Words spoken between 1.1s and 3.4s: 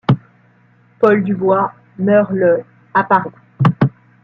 Dubois meurt le à Paris.